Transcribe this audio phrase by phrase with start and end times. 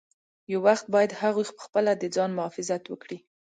[0.51, 3.17] یو وخت باید هغوی پخپله د ځان مخافظت وکړي.